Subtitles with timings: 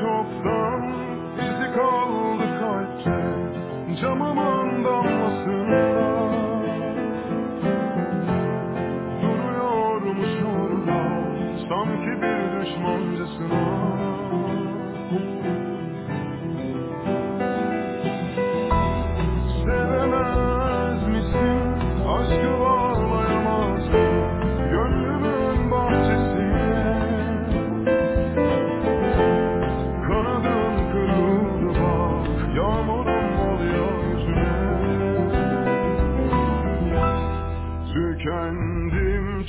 [0.00, 0.82] çoktan
[1.38, 3.18] izi kaldı kalpte
[4.00, 5.82] Camımın damlasında.
[9.22, 11.00] Duruyormuş orada
[11.68, 13.57] sanki bir düşmancasına
[37.94, 39.46] Tükendim